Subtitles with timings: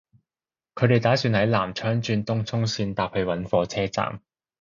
[0.73, 4.19] 佢哋打算喺南昌轉東涌綫搭去搵火車站